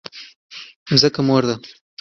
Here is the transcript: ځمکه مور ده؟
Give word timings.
ځمکه 1.01 1.21
مور 1.27 1.43
ده؟ 1.49 1.55